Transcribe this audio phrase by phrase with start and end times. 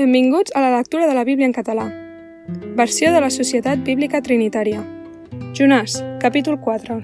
[0.00, 1.82] Benvinguts a la lectura de la Bíblia en català.
[2.74, 4.80] Versió de la Societat Bíblica Trinitària.
[5.52, 6.94] Jonàs, capítol 4.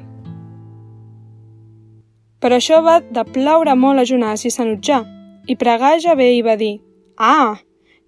[2.41, 5.03] Per això va de plaure molt a Jonàs i s'enutjar,
[5.45, 6.79] i pregar a Javé i va dir
[7.19, 7.59] «Ah,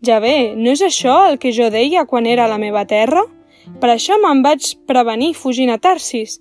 [0.00, 3.26] Javé, no és això el que jo deia quan era a la meva terra?
[3.82, 6.38] Per això me'n vaig prevenir fugint a Tarsis,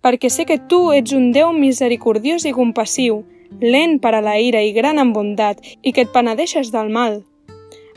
[0.00, 3.20] perquè sé que tu ets un Déu misericordiós i compassiu,
[3.60, 7.20] lent per a la ira i gran en bondat, i que et penedeixes del mal.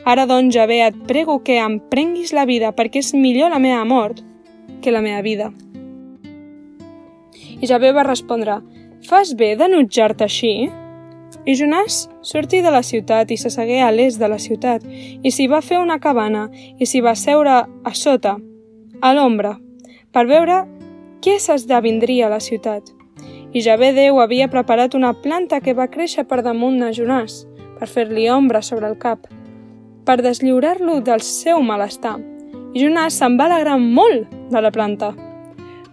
[0.05, 3.81] Ara, doncs, Javé, et prego que em prenguis la vida perquè és millor la meva
[3.89, 4.19] mort
[4.85, 5.47] que la meva vida.
[7.57, 8.59] I Javé va respondre,
[9.09, 10.51] fas bé d'enutjar-te així?
[11.49, 15.47] I Jonàs sortí de la ciutat i s'assegué a l'est de la ciutat i s'hi
[15.49, 18.35] va fer una cabana i s'hi va seure a sota,
[19.01, 19.55] a l'ombra,
[20.13, 20.59] per veure
[21.25, 22.93] què s'esdevindria a la ciutat.
[23.57, 27.41] I Javé Déu havia preparat una planta que va créixer per damunt de Jonàs,
[27.79, 29.25] per fer-li ombra sobre el cap
[30.05, 32.15] per deslliurar-lo del seu malestar,
[32.75, 35.13] i Jonàs se'n va alegrar molt de la planta.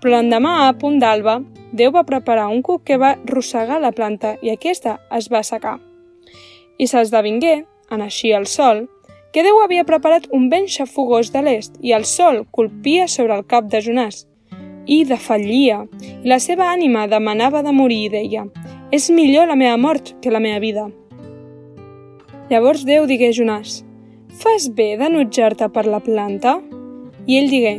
[0.03, 1.41] Però l'endemà, a punt d'alba,
[1.73, 5.79] Déu va preparar un cuc que va rossegar la planta i aquesta es va assecar.
[6.77, 8.83] I s'esdevingué, en així el sol,
[9.33, 13.47] que Déu havia preparat un vent xafogós de l'est i el sol colpia sobre el
[13.49, 14.27] cap de Jonàs.
[14.85, 18.45] I defallia, i la seva ànima demanava de morir i deia
[18.93, 20.91] «És millor la meva mort que la meva vida».
[22.51, 23.81] Llavors Déu digué a Jonàs
[24.41, 26.57] fas bé d'enutjar-te per la planta?
[27.27, 27.75] I ell digué,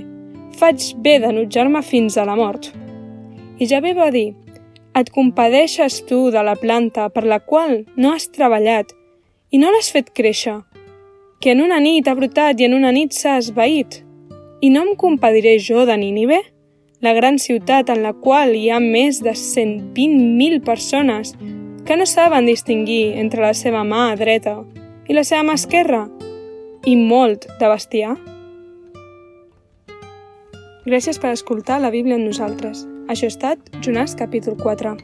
[0.59, 2.69] faig bé d'enutjar-me fins a la mort.
[3.59, 4.33] I Javé va dir,
[4.93, 8.93] et compadeixes tu de la planta per la qual no has treballat
[9.49, 10.59] i no l'has fet créixer,
[11.41, 14.01] que en una nit ha brotat i en una nit s'ha esvaït.
[14.63, 16.39] I no em compadiré jo de Nínive,
[17.03, 21.33] la gran ciutat en la qual hi ha més de 120.000 persones
[21.83, 24.61] que no saben distingir entre la seva mà dreta
[25.09, 26.05] i la seva mà esquerra,
[26.85, 28.15] i molt de bestiar?
[30.83, 32.83] Gràcies per escoltar la Bíblia amb nosaltres.
[33.07, 34.97] Això ha estat Jonàs capítol 4.